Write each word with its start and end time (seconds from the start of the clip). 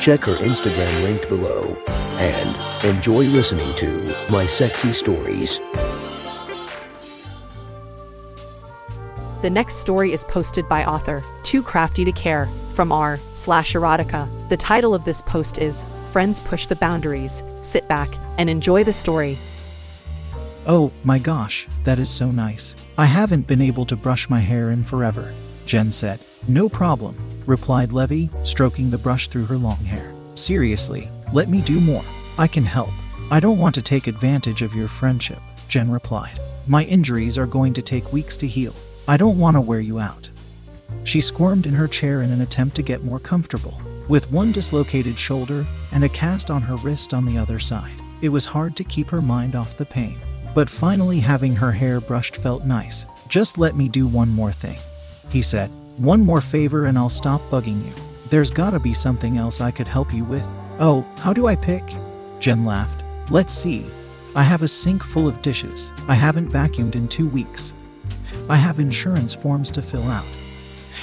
Check 0.00 0.24
her 0.24 0.36
Instagram 0.36 1.02
linked 1.02 1.28
below 1.28 1.76
and 2.16 2.86
enjoy 2.86 3.24
listening 3.24 3.74
to 3.76 4.16
My 4.30 4.46
Sexy 4.46 4.94
Stories. 4.94 5.60
The 9.42 9.50
next 9.50 9.74
story 9.74 10.14
is 10.14 10.24
posted 10.24 10.66
by 10.70 10.86
author 10.86 11.22
Too 11.42 11.62
Crafty 11.62 12.06
to 12.06 12.12
Care 12.12 12.48
from 12.72 12.92
r 12.92 13.18
slash 13.34 13.74
erotica. 13.74 14.26
The 14.48 14.56
title 14.56 14.94
of 14.94 15.04
this 15.04 15.20
post 15.20 15.58
is 15.58 15.84
Friends 16.12 16.40
Push 16.40 16.64
the 16.66 16.76
Boundaries. 16.76 17.42
Sit 17.60 17.86
back 17.86 18.08
and 18.38 18.48
enjoy 18.48 18.84
the 18.84 18.94
story. 18.94 19.36
Oh 20.66 20.90
my 21.04 21.18
gosh, 21.18 21.68
that 21.84 21.98
is 21.98 22.08
so 22.08 22.30
nice. 22.30 22.74
I 22.96 23.04
haven't 23.04 23.46
been 23.46 23.60
able 23.60 23.84
to 23.84 23.96
brush 23.96 24.30
my 24.30 24.40
hair 24.40 24.70
in 24.70 24.82
forever, 24.82 25.34
Jen 25.66 25.92
said. 25.92 26.20
No 26.48 26.70
problem, 26.70 27.16
replied 27.46 27.92
Levy, 27.92 28.30
stroking 28.44 28.90
the 28.90 28.98
brush 28.98 29.28
through 29.28 29.46
her 29.46 29.56
long 29.56 29.76
hair. 29.76 30.12
Seriously, 30.34 31.08
let 31.32 31.48
me 31.48 31.60
do 31.60 31.80
more. 31.80 32.04
I 32.38 32.46
can 32.46 32.64
help. 32.64 32.90
I 33.30 33.40
don't 33.40 33.58
want 33.58 33.74
to 33.76 33.82
take 33.82 34.06
advantage 34.06 34.62
of 34.62 34.74
your 34.74 34.88
friendship, 34.88 35.38
Jen 35.68 35.90
replied. 35.90 36.38
My 36.66 36.84
injuries 36.84 37.38
are 37.38 37.46
going 37.46 37.74
to 37.74 37.82
take 37.82 38.12
weeks 38.12 38.36
to 38.38 38.46
heal. 38.46 38.74
I 39.06 39.16
don't 39.16 39.38
want 39.38 39.56
to 39.56 39.60
wear 39.60 39.80
you 39.80 39.98
out. 39.98 40.28
She 41.04 41.20
squirmed 41.20 41.66
in 41.66 41.74
her 41.74 41.88
chair 41.88 42.22
in 42.22 42.30
an 42.30 42.40
attempt 42.40 42.76
to 42.76 42.82
get 42.82 43.04
more 43.04 43.18
comfortable. 43.18 43.80
With 44.08 44.30
one 44.30 44.52
dislocated 44.52 45.18
shoulder 45.18 45.64
and 45.92 46.04
a 46.04 46.08
cast 46.08 46.50
on 46.50 46.62
her 46.62 46.76
wrist 46.76 47.14
on 47.14 47.24
the 47.24 47.38
other 47.38 47.58
side, 47.58 47.94
it 48.22 48.28
was 48.28 48.44
hard 48.44 48.76
to 48.76 48.84
keep 48.84 49.08
her 49.10 49.22
mind 49.22 49.54
off 49.54 49.76
the 49.76 49.86
pain. 49.86 50.18
But 50.54 50.68
finally, 50.68 51.20
having 51.20 51.54
her 51.56 51.72
hair 51.72 52.00
brushed 52.00 52.36
felt 52.36 52.64
nice. 52.64 53.06
Just 53.28 53.56
let 53.56 53.76
me 53.76 53.88
do 53.88 54.06
one 54.06 54.28
more 54.28 54.52
thing, 54.52 54.78
he 55.30 55.42
said. 55.42 55.70
One 56.00 56.24
more 56.24 56.40
favor 56.40 56.86
and 56.86 56.96
I'll 56.96 57.10
stop 57.10 57.42
bugging 57.50 57.84
you. 57.84 57.92
There's 58.30 58.50
gotta 58.50 58.80
be 58.80 58.94
something 58.94 59.36
else 59.36 59.60
I 59.60 59.70
could 59.70 59.86
help 59.86 60.14
you 60.14 60.24
with. 60.24 60.46
Oh, 60.78 61.04
how 61.18 61.34
do 61.34 61.46
I 61.46 61.54
pick? 61.54 61.84
Jen 62.38 62.64
laughed. 62.64 63.04
Let's 63.30 63.52
see. 63.52 63.84
I 64.34 64.42
have 64.42 64.62
a 64.62 64.68
sink 64.68 65.04
full 65.04 65.28
of 65.28 65.42
dishes. 65.42 65.92
I 66.08 66.14
haven't 66.14 66.48
vacuumed 66.48 66.94
in 66.94 67.06
two 67.06 67.28
weeks. 67.28 67.74
I 68.48 68.56
have 68.56 68.80
insurance 68.80 69.34
forms 69.34 69.70
to 69.72 69.82
fill 69.82 70.04
out. 70.04 70.24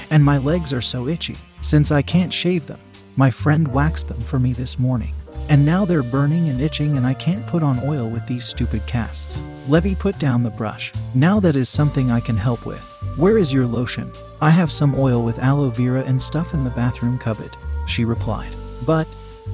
And 0.09 0.25
my 0.25 0.39
legs 0.39 0.73
are 0.73 0.81
so 0.81 1.07
itchy, 1.07 1.37
since 1.61 1.91
I 1.91 2.01
can't 2.01 2.33
shave 2.33 2.65
them. 2.65 2.79
My 3.17 3.29
friend 3.29 3.67
waxed 3.67 4.07
them 4.07 4.21
for 4.21 4.39
me 4.39 4.53
this 4.53 4.79
morning. 4.79 5.13
And 5.47 5.63
now 5.63 5.85
they're 5.85 6.01
burning 6.01 6.49
and 6.49 6.59
itching, 6.59 6.97
and 6.97 7.05
I 7.05 7.13
can't 7.13 7.45
put 7.45 7.61
on 7.61 7.79
oil 7.85 8.09
with 8.09 8.25
these 8.25 8.45
stupid 8.45 8.83
casts. 8.87 9.41
Levy 9.67 9.93
put 9.93 10.17
down 10.17 10.41
the 10.41 10.49
brush. 10.49 10.91
Now 11.13 11.39
that 11.41 11.55
is 11.55 11.69
something 11.69 12.09
I 12.09 12.19
can 12.19 12.35
help 12.35 12.65
with. 12.65 12.83
Where 13.15 13.37
is 13.37 13.53
your 13.53 13.67
lotion? 13.67 14.11
I 14.39 14.51
have 14.51 14.71
some 14.71 14.93
oil 14.95 15.23
with 15.23 15.39
aloe 15.39 15.69
vera 15.69 16.03
and 16.03 16.21
stuff 16.21 16.53
in 16.53 16.63
the 16.63 16.69
bathroom 16.69 17.17
cupboard, 17.17 17.55
she 17.87 18.05
replied. 18.05 18.53
But, 18.85 19.07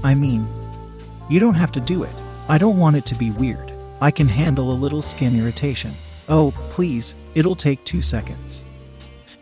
I 0.03 0.14
mean, 0.14 0.45
you 1.30 1.40
don't 1.40 1.53
have 1.53 1.72
to 1.73 1.80
do 1.80 2.03
it. 2.03 2.14
I 2.50 2.58
don't 2.58 2.78
want 2.78 2.98
it 2.98 3.06
to 3.08 3.16
be 3.16 3.31
weird. 3.31 3.72
I 4.02 4.12
can 4.12 4.28
handle 4.28 4.72
a 4.72 4.73
little 4.73 5.02
skin 5.02 5.40
irritation. 5.40 5.94
Oh, 6.28 6.53
please, 6.72 7.16
it'll 7.34 7.56
take 7.56 7.84
two 7.86 8.02
seconds. 8.02 8.64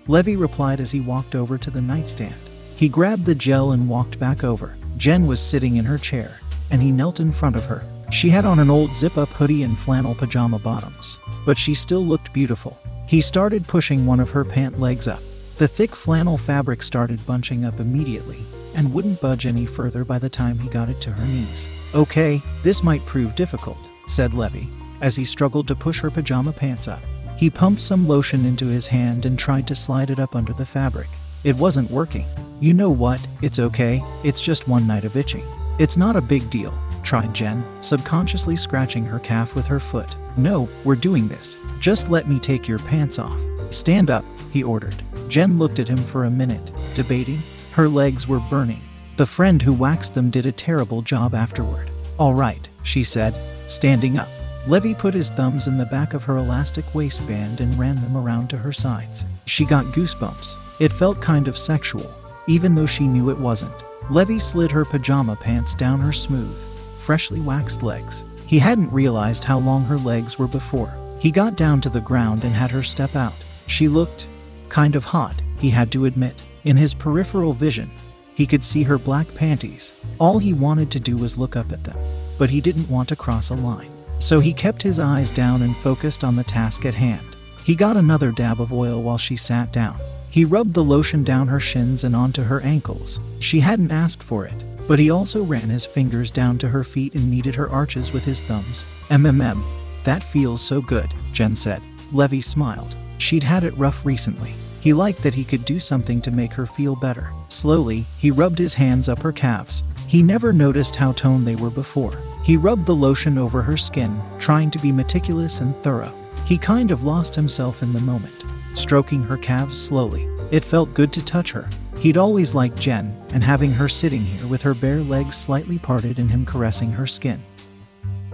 Levy 0.08 0.36
replied 0.36 0.80
as 0.80 0.92
he 0.92 1.00
walked 1.00 1.34
over 1.34 1.58
to 1.58 1.72
the 1.72 1.82
nightstand. 1.82 2.36
He 2.76 2.88
grabbed 2.88 3.26
the 3.26 3.34
gel 3.34 3.72
and 3.72 3.90
walked 3.90 4.20
back 4.20 4.44
over. 4.44 4.76
Jen 4.98 5.26
was 5.26 5.40
sitting 5.40 5.78
in 5.78 5.86
her 5.86 5.98
chair, 5.98 6.40
and 6.70 6.82
he 6.82 6.92
knelt 6.92 7.20
in 7.20 7.32
front 7.32 7.56
of 7.56 7.66
her. 7.66 7.84
She 8.12 8.30
had 8.30 8.46
on 8.46 8.60
an 8.60 8.70
old 8.70 8.94
zip 8.94 9.18
up 9.18 9.30
hoodie 9.30 9.64
and 9.64 9.78
flannel 9.78 10.14
pajama 10.14 10.60
bottoms, 10.60 11.18
but 11.46 11.58
she 11.58 11.74
still 11.74 12.06
looked 12.06 12.34
beautiful. 12.34 12.78
He 13.08 13.22
started 13.22 13.68
pushing 13.68 14.06
one 14.06 14.20
of 14.20 14.30
her 14.30 14.46
pant 14.46 14.80
legs 14.80 15.08
up. 15.08 15.22
The 15.62 15.68
thick 15.68 15.96
flannel 15.96 16.40
fabric 16.40 16.82
started 16.82 17.24
bunching 17.28 17.66
up 17.66 17.80
immediately 17.80 18.40
and 18.74 18.92
wouldn't 18.92 19.22
budge 19.22 19.46
any 19.46 19.68
further 19.68 20.04
by 20.04 20.18
the 20.18 20.28
time 20.28 20.58
he 20.58 20.68
got 20.68 20.90
it 20.90 21.00
to 21.02 21.12
her 21.12 21.28
knees. 21.28 21.68
Okay, 21.94 22.42
this 22.64 22.82
might 22.82 23.06
prove 23.06 23.36
difficult, 23.36 23.78
said 24.08 24.34
Levy, 24.34 24.68
as 25.02 25.16
he 25.16 25.24
struggled 25.24 25.68
to 25.68 25.76
push 25.76 26.00
her 26.00 26.10
pajama 26.10 26.52
pants 26.52 26.88
up. 26.88 27.04
He 27.38 27.52
pumped 27.52 27.84
some 27.84 28.08
lotion 28.08 28.44
into 28.44 28.66
his 28.66 28.88
hand 28.88 29.28
and 29.28 29.38
tried 29.38 29.68
to 29.68 29.76
slide 29.76 30.10
it 30.10 30.18
up 30.18 30.36
under 30.36 30.52
the 30.52 30.66
fabric. 30.66 31.10
It 31.44 31.56
wasn't 31.58 31.92
working. 31.92 32.26
You 32.60 32.74
know 32.74 32.90
what? 32.90 33.24
It's 33.44 33.60
okay. 33.60 34.02
It's 34.24 34.42
just 34.42 34.68
one 34.68 34.88
night 34.88 35.06
of 35.06 35.16
itching. 35.16 35.46
It's 35.78 35.96
not 35.96 36.16
a 36.16 36.22
big 36.22 36.50
deal, 36.50 36.74
tried 37.04 37.36
Jen, 37.36 37.64
subconsciously 37.82 38.56
scratching 38.56 39.06
her 39.06 39.20
calf 39.20 39.54
with 39.54 39.68
her 39.68 39.80
foot. 39.80 40.18
No, 40.38 40.68
we're 40.84 40.96
doing 40.96 41.28
this. 41.28 41.60
Just 41.80 42.10
let 42.10 42.28
me 42.28 42.40
take 42.40 42.68
your 42.68 42.80
pants 42.80 43.20
off. 43.20 43.40
Stand 43.70 44.10
up, 44.10 44.26
he 44.50 44.64
ordered. 44.64 45.04
Jen 45.32 45.58
looked 45.58 45.80
at 45.80 45.88
him 45.88 45.96
for 45.96 46.26
a 46.26 46.30
minute, 46.30 46.74
debating. 46.94 47.42
Her 47.72 47.88
legs 47.88 48.28
were 48.28 48.42
burning. 48.50 48.82
The 49.16 49.26
friend 49.26 49.62
who 49.62 49.72
waxed 49.72 50.14
them 50.14 50.30
did 50.30 50.46
a 50.46 50.52
terrible 50.52 51.02
job 51.02 51.34
afterward. 51.34 51.90
All 52.20 52.34
right, 52.34 52.68
she 52.84 53.06
said, 53.06 53.34
standing 53.70 54.18
up. 54.18 54.28
Levy 54.68 54.94
put 54.94 55.14
his 55.14 55.30
thumbs 55.30 55.68
in 55.68 55.78
the 55.78 55.86
back 55.86 56.14
of 56.14 56.26
her 56.26 56.36
elastic 56.36 56.84
waistband 56.94 57.62
and 57.62 57.80
ran 57.80 57.96
them 58.02 58.18
around 58.18 58.50
to 58.50 58.58
her 58.58 58.74
sides. 58.74 59.24
She 59.46 59.64
got 59.64 59.86
goosebumps. 59.86 60.58
It 60.82 60.92
felt 60.92 61.22
kind 61.22 61.48
of 61.48 61.58
sexual, 61.58 62.14
even 62.48 62.76
though 62.76 62.86
she 62.86 63.08
knew 63.08 63.30
it 63.30 63.40
wasn't. 63.40 63.72
Levy 64.10 64.38
slid 64.38 64.70
her 64.70 64.84
pajama 64.84 65.38
pants 65.38 65.74
down 65.76 66.02
her 66.02 66.12
smooth, 66.12 66.62
freshly 67.00 67.40
waxed 67.40 67.84
legs. 67.84 68.26
He 68.46 68.60
hadn't 68.60 68.92
realized 68.92 69.46
how 69.46 69.60
long 69.60 69.86
her 69.86 69.98
legs 69.98 70.38
were 70.38 70.50
before. 70.50 70.94
He 71.20 71.32
got 71.32 71.56
down 71.56 71.80
to 71.82 71.90
the 71.90 72.02
ground 72.02 72.44
and 72.44 72.52
had 72.52 72.72
her 72.72 72.84
step 72.84 73.16
out. 73.16 73.36
She 73.68 73.88
looked 73.88 74.28
kind 74.72 74.96
of 74.96 75.04
hot, 75.04 75.36
he 75.60 75.70
had 75.70 75.92
to 75.92 76.06
admit. 76.06 76.42
In 76.64 76.78
his 76.78 76.94
peripheral 76.94 77.54
vision, 77.54 77.92
he 78.34 78.48
could 78.48 78.64
see 78.64 78.84
her 78.84 78.98
black 78.98 79.28
panties. 79.36 79.94
All 80.18 80.40
he 80.40 80.54
wanted 80.54 80.90
to 80.92 81.00
do 81.00 81.18
was 81.18 81.38
look 81.38 81.56
up 81.58 81.72
at 81.74 81.84
them, 81.84 81.98
but 82.40 82.50
he 82.50 82.62
didn't 82.62 82.90
want 82.90 83.10
to 83.10 83.16
cross 83.18 83.50
a 83.50 83.56
line. 83.56 83.92
So 84.20 84.40
he 84.40 84.54
kept 84.54 84.82
his 84.82 84.98
eyes 84.98 85.30
down 85.30 85.62
and 85.62 85.76
focused 85.78 86.24
on 86.24 86.38
the 86.38 86.46
task 86.46 86.86
at 86.86 86.94
hand. 86.94 87.26
He 87.66 87.76
got 87.76 87.98
another 87.98 88.32
dab 88.32 88.62
of 88.62 88.72
oil 88.72 89.04
while 89.04 89.18
she 89.18 89.36
sat 89.36 89.74
down. 89.74 89.98
He 90.30 90.46
rubbed 90.46 90.74
the 90.74 90.84
lotion 90.84 91.24
down 91.26 91.48
her 91.50 91.60
shins 91.60 92.06
and 92.06 92.16
onto 92.16 92.44
her 92.44 92.62
ankles. 92.62 93.20
She 93.40 93.60
hadn't 93.60 93.92
asked 93.92 94.24
for 94.24 94.46
it, 94.46 94.64
but 94.88 95.00
he 95.00 95.12
also 95.12 95.44
ran 95.44 95.70
his 95.70 95.86
fingers 95.86 96.32
down 96.32 96.58
to 96.60 96.70
her 96.70 96.86
feet 96.86 97.14
and 97.14 97.30
kneaded 97.30 97.56
her 97.56 97.70
arches 97.70 98.14
with 98.14 98.24
his 98.24 98.42
thumbs. 98.42 98.86
MMM. 99.10 99.62
That 100.06 100.24
feels 100.24 100.62
so 100.62 100.82
good, 100.82 101.14
Jen 101.34 101.58
said. 101.58 101.82
Levy 102.14 102.42
smiled. 102.42 102.96
She'd 103.22 103.44
had 103.44 103.64
it 103.64 103.78
rough 103.78 104.04
recently. 104.04 104.52
He 104.80 104.94
liked 104.94 105.22
that 105.22 105.36
he 105.36 105.44
could 105.44 105.64
do 105.64 105.80
something 105.80 106.22
to 106.22 106.32
make 106.32 106.54
her 106.54 106.66
feel 106.66 106.96
better. 106.96 107.30
Slowly, 107.50 108.08
he 108.18 108.32
rubbed 108.32 108.58
his 108.58 108.74
hands 108.74 109.08
up 109.08 109.20
her 109.20 109.32
calves. 109.32 109.84
He 110.08 110.24
never 110.24 110.52
noticed 110.52 110.96
how 110.96 111.12
toned 111.12 111.46
they 111.46 111.56
were 111.56 111.70
before. 111.70 112.18
He 112.44 112.58
rubbed 112.58 112.88
the 112.88 112.96
lotion 112.96 113.38
over 113.38 113.62
her 113.62 113.78
skin, 113.78 114.20
trying 114.40 114.72
to 114.72 114.80
be 114.80 114.92
meticulous 114.92 115.62
and 115.62 115.76
thorough. 115.84 116.12
He 116.46 116.58
kind 116.58 116.90
of 116.90 117.04
lost 117.04 117.36
himself 117.36 117.84
in 117.84 117.94
the 117.94 118.00
moment, 118.00 118.44
stroking 118.74 119.22
her 119.22 119.38
calves 119.38 119.80
slowly. 119.80 120.28
It 120.50 120.66
felt 120.66 120.96
good 120.96 121.14
to 121.14 121.24
touch 121.24 121.52
her. 121.52 121.70
He'd 122.00 122.18
always 122.18 122.56
liked 122.56 122.80
Jen, 122.80 123.16
and 123.34 123.44
having 123.44 123.72
her 123.72 123.88
sitting 123.88 124.22
here 124.22 124.48
with 124.48 124.64
her 124.64 124.74
bare 124.74 125.02
legs 125.02 125.36
slightly 125.36 125.78
parted 125.78 126.18
and 126.18 126.32
him 126.32 126.44
caressing 126.44 126.92
her 126.94 127.06
skin. 127.06 127.40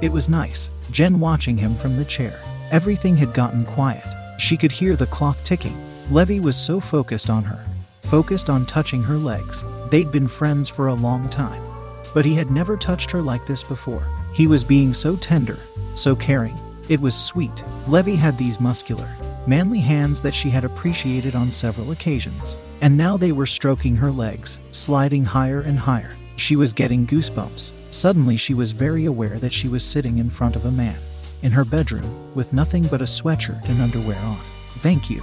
It 0.02 0.14
was 0.14 0.30
nice, 0.30 0.72
Jen 0.92 1.20
watching 1.20 1.58
him 1.58 1.76
from 1.76 1.98
the 1.98 2.06
chair. 2.06 2.40
Everything 2.72 3.18
had 3.18 3.34
gotten 3.34 3.66
quiet. 3.66 4.06
She 4.38 4.56
could 4.56 4.72
hear 4.72 4.96
the 4.96 5.08
clock 5.08 5.38
ticking. 5.44 5.78
Levy 6.10 6.40
was 6.40 6.56
so 6.56 6.80
focused 6.80 7.30
on 7.30 7.44
her, 7.44 7.66
focused 8.04 8.50
on 8.50 8.66
touching 8.66 9.04
her 9.04 9.18
legs. 9.18 9.66
They'd 9.90 10.12
been 10.12 10.28
friends 10.28 10.70
for 10.70 10.88
a 10.88 10.94
long 10.94 11.28
time, 11.28 11.62
but 12.14 12.24
he 12.24 12.36
had 12.36 12.52
never 12.52 12.78
touched 12.78 13.12
her 13.12 13.22
like 13.22 13.46
this 13.46 13.64
before. 13.64 14.08
He 14.34 14.48
was 14.48 14.64
being 14.64 14.94
so 14.94 15.16
tender, 15.16 15.58
so 15.96 16.16
caring. 16.16 16.58
It 16.88 17.02
was 17.02 17.16
sweet. 17.16 17.64
Levy 17.88 18.16
had 18.16 18.38
these 18.38 18.62
muscular, 18.62 19.10
manly 19.46 19.80
hands 19.80 20.22
that 20.22 20.36
she 20.36 20.50
had 20.50 20.64
appreciated 20.64 21.36
on 21.36 21.52
several 21.52 21.92
occasions, 21.92 22.56
and 22.82 22.96
now 22.96 23.18
they 23.18 23.32
were 23.32 23.46
stroking 23.46 23.96
her 23.96 24.12
legs, 24.12 24.60
sliding 24.72 25.26
higher 25.26 25.62
and 25.62 25.80
higher. 25.80 26.16
She 26.38 26.56
was 26.56 26.72
getting 26.72 27.08
goosebumps. 27.08 27.72
Suddenly, 27.92 28.38
she 28.38 28.54
was 28.54 28.72
very 28.72 29.06
aware 29.06 29.40
that 29.40 29.52
she 29.52 29.68
was 29.68 29.84
sitting 29.84 30.20
in 30.20 30.30
front 30.30 30.56
of 30.56 30.66
a 30.66 30.72
man, 30.72 31.00
in 31.42 31.52
her 31.52 31.66
bedroom, 31.66 32.34
with 32.36 32.54
nothing 32.54 32.84
but 32.88 33.02
a 33.02 33.06
sweatshirt 33.06 33.68
and 33.70 33.82
underwear 33.82 34.20
on. 34.20 34.38
Thank 34.80 35.10
you 35.10 35.22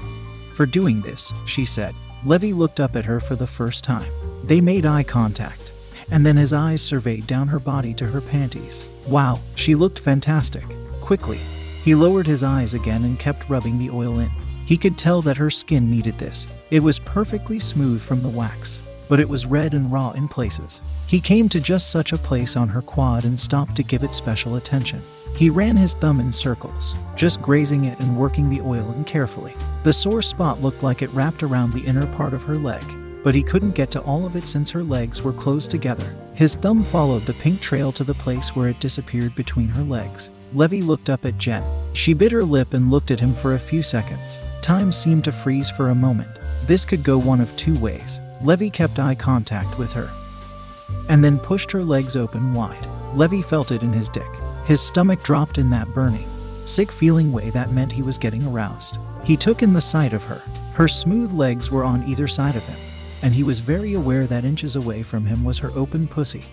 for 0.55 0.67
doing 0.67 1.01
this, 1.01 1.33
she 1.47 1.65
said. 1.65 1.95
Levy 2.25 2.53
looked 2.53 2.81
up 2.81 2.97
at 2.97 3.05
her 3.05 3.21
for 3.21 3.37
the 3.37 3.47
first 3.47 3.85
time. 3.85 4.11
They 4.45 4.61
made 4.61 4.87
eye 4.87 5.03
contact, 5.03 5.73
and 6.11 6.25
then 6.25 6.37
his 6.37 6.53
eyes 6.53 6.81
surveyed 6.83 7.27
down 7.27 7.49
her 7.49 7.59
body 7.59 7.93
to 7.95 8.07
her 8.07 8.21
panties. 8.21 8.85
Wow, 9.07 9.41
she 9.55 9.75
looked 9.75 9.99
fantastic. 9.99 10.65
Quickly, 11.01 11.39
he 11.83 11.95
lowered 11.95 12.27
his 12.27 12.43
eyes 12.43 12.73
again 12.73 13.05
and 13.05 13.19
kept 13.19 13.49
rubbing 13.51 13.79
the 13.79 13.91
oil 13.91 14.19
in. 14.19 14.31
He 14.67 14.79
could 14.79 14.97
tell 14.97 15.21
that 15.23 15.37
her 15.37 15.51
skin 15.51 15.91
needed 15.91 16.17
this. 16.19 16.47
It 16.71 16.81
was 16.81 16.99
perfectly 16.99 17.59
smooth 17.59 18.01
from 18.01 18.23
the 18.23 18.29
wax, 18.29 18.81
but 19.09 19.21
it 19.21 19.29
was 19.29 19.45
red 19.45 19.75
and 19.75 19.93
raw 19.93 20.13
in 20.13 20.29
places. 20.29 20.81
He 21.07 21.21
came 21.21 21.49
to 21.51 21.61
just 21.61 21.91
such 21.91 22.13
a 22.13 22.19
place 22.19 22.57
on 22.57 22.69
her 22.69 22.81
quad 22.81 23.25
and 23.25 23.39
stopped 23.39 23.77
to 23.77 23.83
give 23.83 24.03
it 24.03 24.15
special 24.15 24.57
attention. 24.57 25.03
He 25.37 25.51
ran 25.51 25.77
his 25.77 25.95
thumb 25.95 26.21
in 26.21 26.31
circles, 26.31 26.95
just 27.17 27.43
grazing 27.43 27.87
it 27.87 27.99
and 27.99 28.17
working 28.17 28.49
the 28.49 28.61
oil 28.61 28.93
in 28.93 29.05
carefully. 29.05 29.55
The 29.83 29.93
sore 29.93 30.23
spot 30.23 30.63
looked 30.63 30.83
like 30.83 31.03
it 31.03 31.11
wrapped 31.11 31.43
around 31.43 31.73
the 31.73 31.85
inner 31.85 32.07
part 32.15 32.35
of 32.35 32.43
her 32.45 32.57
leg, 32.57 32.85
but 33.25 33.35
he 33.35 33.43
couldn't 33.43 33.75
get 33.75 33.91
to 33.93 34.01
all 34.03 34.27
of 34.27 34.37
it 34.37 34.47
since 34.47 34.71
her 34.71 34.85
legs 34.85 35.23
were 35.23 35.33
closed 35.33 35.71
together. 35.71 36.15
His 36.35 36.55
thumb 36.55 36.83
followed 36.85 37.27
the 37.27 37.35
pink 37.35 37.61
trail 37.61 37.91
to 37.93 38.05
the 38.05 38.15
place 38.15 38.55
where 38.55 38.69
it 38.69 38.79
disappeared 38.81 39.35
between 39.35 39.69
her 39.69 39.83
legs. 39.83 40.31
Levy 40.53 40.83
looked 40.83 41.11
up 41.11 41.25
at 41.25 41.39
Jen. 41.39 41.65
She 41.95 42.15
bit 42.15 42.31
her 42.31 42.45
lip 42.45 42.73
and 42.75 42.91
looked 42.91 43.11
at 43.11 43.21
him 43.21 43.35
for 43.35 43.55
a 43.55 43.59
few 43.59 43.83
seconds. 43.83 44.39
Time 44.63 44.93
seemed 44.93 45.25
to 45.25 45.33
freeze 45.33 45.71
for 45.71 45.89
a 45.89 45.95
moment. 45.95 46.31
This 46.67 46.85
could 46.85 47.03
go 47.03 47.19
one 47.19 47.41
of 47.41 47.55
two 47.57 47.79
ways. 47.81 48.21
Levy 48.41 48.71
kept 48.71 49.01
eye 49.01 49.15
contact 49.17 49.79
with 49.79 49.93
her 49.93 50.11
and 51.09 51.23
then 51.25 51.39
pushed 51.39 51.71
her 51.73 51.85
legs 51.85 52.17
open 52.17 52.55
wide. 52.55 52.87
Levy 53.15 53.43
felt 53.43 53.73
it 53.73 53.83
in 53.83 53.93
his 53.93 54.09
dick. 54.09 54.29
His 54.65 54.81
stomach 54.81 55.23
dropped 55.23 55.59
in 55.59 55.69
that 55.71 55.93
burning, 55.95 56.27
sick 56.65 56.91
feeling 56.91 57.33
way 57.33 57.51
that 57.51 57.73
meant 57.73 57.93
he 57.93 58.03
was 58.03 58.17
getting 58.17 58.47
aroused. 58.47 58.99
He 59.23 59.37
took 59.37 59.63
in 59.63 59.75
the 59.75 59.81
sight 59.81 60.15
of 60.15 60.25
her. 60.25 60.41
Her 60.73 60.89
smooth 60.89 61.33
legs 61.33 61.71
were 61.71 61.85
on 61.85 62.03
either 62.05 62.27
side 62.27 62.57
of 62.57 62.65
him, 62.65 62.79
and 63.23 63.35
he 63.35 63.43
was 63.43 63.61
very 63.61 63.93
aware 63.93 64.27
that 64.27 64.45
inches 64.45 64.75
away 64.75 65.03
from 65.03 65.27
him 65.27 65.45
was 65.45 65.59
her 65.59 65.71
open 65.75 66.09
pussy, 66.09 66.45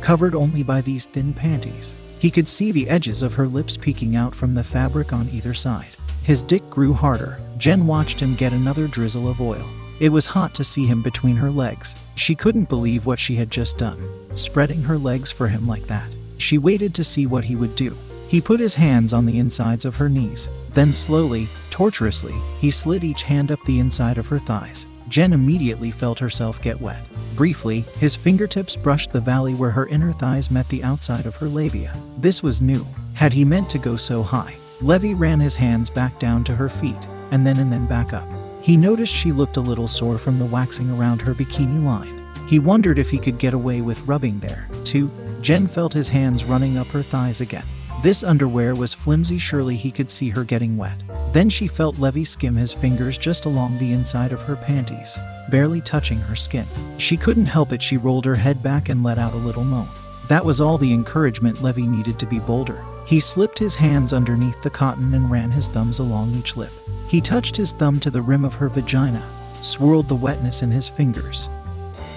covered 0.00 0.34
only 0.34 0.64
by 0.64 0.80
these 0.80 1.06
thin 1.06 1.32
panties. 1.32 1.94
He 2.18 2.30
could 2.30 2.48
see 2.48 2.72
the 2.72 2.88
edges 2.88 3.22
of 3.22 3.34
her 3.34 3.46
lips 3.46 3.76
peeking 3.76 4.16
out 4.16 4.34
from 4.34 4.54
the 4.54 4.64
fabric 4.64 5.12
on 5.12 5.28
either 5.30 5.54
side. 5.54 5.96
His 6.24 6.42
dick 6.42 6.68
grew 6.68 6.92
harder. 6.92 7.40
Jen 7.56 7.86
watched 7.86 8.18
him 8.18 8.34
get 8.34 8.52
another 8.52 8.88
drizzle 8.88 9.28
of 9.28 9.40
oil. 9.40 9.66
It 10.00 10.08
was 10.08 10.26
hot 10.26 10.54
to 10.56 10.64
see 10.64 10.86
him 10.86 11.02
between 11.02 11.36
her 11.36 11.50
legs. 11.50 11.94
She 12.16 12.34
couldn't 12.34 12.68
believe 12.68 13.06
what 13.06 13.20
she 13.20 13.36
had 13.36 13.50
just 13.50 13.78
done, 13.78 14.02
spreading 14.36 14.82
her 14.82 14.98
legs 14.98 15.30
for 15.30 15.46
him 15.46 15.66
like 15.68 15.86
that. 15.86 16.08
She 16.38 16.56
waited 16.56 16.94
to 16.94 17.04
see 17.04 17.26
what 17.26 17.44
he 17.44 17.56
would 17.56 17.76
do. 17.76 17.94
He 18.28 18.40
put 18.40 18.60
his 18.60 18.74
hands 18.74 19.12
on 19.12 19.26
the 19.26 19.38
insides 19.38 19.84
of 19.84 19.96
her 19.96 20.08
knees. 20.08 20.48
Then, 20.72 20.92
slowly, 20.92 21.48
tortuously, 21.70 22.34
he 22.60 22.70
slid 22.70 23.04
each 23.04 23.22
hand 23.22 23.50
up 23.50 23.62
the 23.64 23.78
inside 23.78 24.18
of 24.18 24.26
her 24.28 24.38
thighs. 24.38 24.86
Jen 25.08 25.32
immediately 25.32 25.90
felt 25.90 26.18
herself 26.18 26.60
get 26.60 26.80
wet. 26.80 27.02
Briefly, 27.34 27.80
his 27.98 28.14
fingertips 28.14 28.76
brushed 28.76 29.12
the 29.12 29.20
valley 29.20 29.54
where 29.54 29.70
her 29.70 29.86
inner 29.86 30.12
thighs 30.12 30.50
met 30.50 30.68
the 30.68 30.84
outside 30.84 31.24
of 31.24 31.36
her 31.36 31.48
labia. 31.48 31.96
This 32.18 32.42
was 32.42 32.60
new. 32.60 32.86
Had 33.14 33.32
he 33.32 33.44
meant 33.44 33.70
to 33.70 33.78
go 33.78 33.96
so 33.96 34.22
high? 34.22 34.54
Levy 34.82 35.14
ran 35.14 35.40
his 35.40 35.54
hands 35.54 35.90
back 35.90 36.18
down 36.20 36.44
to 36.44 36.54
her 36.54 36.68
feet, 36.68 37.08
and 37.30 37.46
then 37.46 37.58
and 37.58 37.72
then 37.72 37.86
back 37.86 38.12
up. 38.12 38.28
He 38.62 38.76
noticed 38.76 39.14
she 39.14 39.32
looked 39.32 39.56
a 39.56 39.62
little 39.62 39.88
sore 39.88 40.18
from 40.18 40.38
the 40.38 40.44
waxing 40.44 40.90
around 40.90 41.22
her 41.22 41.34
bikini 41.34 41.82
line. 41.82 42.26
He 42.46 42.58
wondered 42.58 42.98
if 42.98 43.08
he 43.08 43.18
could 43.18 43.38
get 43.38 43.54
away 43.54 43.80
with 43.80 44.06
rubbing 44.06 44.38
there, 44.40 44.68
too. 44.84 45.10
Jen 45.40 45.66
felt 45.66 45.92
his 45.92 46.08
hands 46.08 46.44
running 46.44 46.76
up 46.76 46.88
her 46.88 47.02
thighs 47.02 47.40
again. 47.40 47.64
This 48.02 48.22
underwear 48.22 48.74
was 48.74 48.94
flimsy, 48.94 49.38
surely 49.38 49.76
he 49.76 49.90
could 49.90 50.08
see 50.08 50.28
her 50.30 50.44
getting 50.44 50.76
wet. 50.76 51.02
Then 51.32 51.48
she 51.48 51.66
felt 51.66 51.98
Levy 51.98 52.24
skim 52.24 52.54
his 52.54 52.72
fingers 52.72 53.18
just 53.18 53.44
along 53.44 53.78
the 53.78 53.92
inside 53.92 54.30
of 54.30 54.40
her 54.42 54.56
panties, 54.56 55.18
barely 55.50 55.80
touching 55.80 56.18
her 56.18 56.36
skin. 56.36 56.66
She 56.98 57.16
couldn't 57.16 57.46
help 57.46 57.72
it, 57.72 57.82
she 57.82 57.96
rolled 57.96 58.24
her 58.24 58.36
head 58.36 58.62
back 58.62 58.88
and 58.88 59.02
let 59.02 59.18
out 59.18 59.34
a 59.34 59.38
little 59.38 59.64
moan. 59.64 59.88
That 60.28 60.44
was 60.44 60.60
all 60.60 60.78
the 60.78 60.92
encouragement 60.92 61.62
Levy 61.62 61.86
needed 61.86 62.18
to 62.18 62.26
be 62.26 62.38
bolder. 62.38 62.84
He 63.06 63.18
slipped 63.18 63.58
his 63.58 63.74
hands 63.74 64.12
underneath 64.12 64.60
the 64.62 64.70
cotton 64.70 65.14
and 65.14 65.30
ran 65.30 65.50
his 65.50 65.68
thumbs 65.68 65.98
along 65.98 66.34
each 66.34 66.56
lip. 66.56 66.72
He 67.08 67.20
touched 67.20 67.56
his 67.56 67.72
thumb 67.72 67.98
to 68.00 68.10
the 68.10 68.22
rim 68.22 68.44
of 68.44 68.54
her 68.54 68.68
vagina, 68.68 69.26
swirled 69.60 70.08
the 70.08 70.14
wetness 70.14 70.62
in 70.62 70.70
his 70.70 70.88
fingers, 70.88 71.48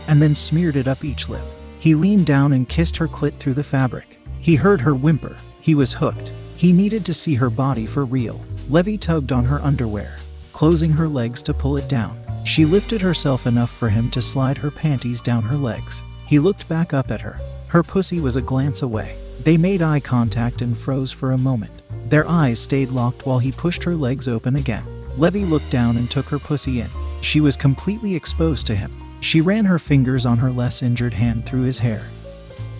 and 0.07 0.21
then 0.21 0.35
smeared 0.35 0.75
it 0.75 0.87
up 0.87 1.03
each 1.03 1.29
lip. 1.29 1.43
He 1.81 1.95
leaned 1.95 2.27
down 2.27 2.53
and 2.53 2.69
kissed 2.69 2.95
her 2.97 3.07
clit 3.07 3.39
through 3.39 3.55
the 3.55 3.63
fabric. 3.63 4.19
He 4.39 4.53
heard 4.53 4.81
her 4.81 4.93
whimper. 4.93 5.35
He 5.61 5.73
was 5.73 5.93
hooked. 5.93 6.31
He 6.55 6.71
needed 6.71 7.03
to 7.05 7.13
see 7.13 7.33
her 7.33 7.49
body 7.49 7.87
for 7.87 8.05
real. 8.05 8.39
Levy 8.69 8.99
tugged 8.99 9.31
on 9.31 9.45
her 9.45 9.59
underwear, 9.63 10.17
closing 10.53 10.91
her 10.91 11.07
legs 11.07 11.41
to 11.41 11.55
pull 11.55 11.77
it 11.77 11.89
down. 11.89 12.19
She 12.45 12.65
lifted 12.65 13.01
herself 13.01 13.47
enough 13.47 13.71
for 13.71 13.89
him 13.89 14.11
to 14.11 14.21
slide 14.21 14.59
her 14.59 14.69
panties 14.69 15.21
down 15.21 15.41
her 15.41 15.57
legs. 15.57 16.03
He 16.27 16.37
looked 16.37 16.69
back 16.69 16.93
up 16.93 17.09
at 17.09 17.21
her. 17.21 17.37
Her 17.69 17.81
pussy 17.81 18.19
was 18.19 18.35
a 18.35 18.43
glance 18.43 18.83
away. 18.83 19.15
They 19.43 19.57
made 19.57 19.81
eye 19.81 20.01
contact 20.01 20.61
and 20.61 20.77
froze 20.77 21.11
for 21.11 21.31
a 21.31 21.37
moment. 21.37 21.71
Their 22.11 22.29
eyes 22.29 22.59
stayed 22.59 22.91
locked 22.91 23.25
while 23.25 23.39
he 23.39 23.51
pushed 23.51 23.83
her 23.85 23.95
legs 23.95 24.27
open 24.27 24.55
again. 24.55 24.85
Levy 25.17 25.45
looked 25.45 25.71
down 25.71 25.97
and 25.97 26.11
took 26.11 26.27
her 26.27 26.37
pussy 26.37 26.81
in. 26.81 26.89
She 27.21 27.41
was 27.41 27.57
completely 27.57 28.15
exposed 28.15 28.67
to 28.67 28.75
him. 28.75 28.91
She 29.21 29.39
ran 29.39 29.65
her 29.65 29.79
fingers 29.79 30.25
on 30.25 30.39
her 30.39 30.51
less 30.51 30.81
injured 30.81 31.13
hand 31.13 31.45
through 31.45 31.61
his 31.61 31.79
hair. 31.79 32.05